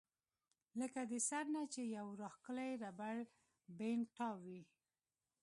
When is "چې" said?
1.73-1.81